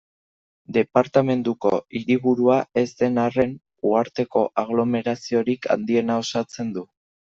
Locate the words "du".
6.79-6.89